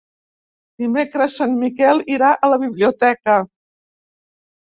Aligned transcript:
Dimecres 0.83 1.35
en 1.45 1.51
Miquel 1.63 2.01
irà 2.15 2.31
a 2.33 2.49
la 2.53 2.59
biblioteca. 2.63 3.35